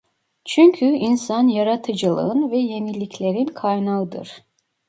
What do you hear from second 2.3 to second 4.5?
ve yeniliklerin kaynağıdır.